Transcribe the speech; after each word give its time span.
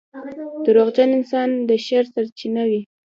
•دروغجن 0.65 1.09
انسان 1.17 1.49
د 1.67 1.69
شر 1.85 2.03
سرچینه 2.13 2.61
وي. 2.69 2.81